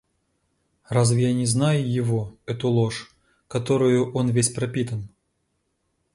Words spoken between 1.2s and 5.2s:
я не знаю его, эту ложь, которою он весь пропитан?..